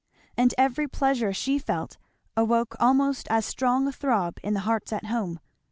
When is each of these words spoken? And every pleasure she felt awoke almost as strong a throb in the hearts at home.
And 0.35 0.55
every 0.57 0.87
pleasure 0.87 1.31
she 1.31 1.59
felt 1.59 1.97
awoke 2.35 2.75
almost 2.79 3.27
as 3.29 3.45
strong 3.45 3.87
a 3.87 3.91
throb 3.91 4.39
in 4.41 4.55
the 4.55 4.61
hearts 4.61 4.91
at 4.91 5.05
home. 5.05 5.39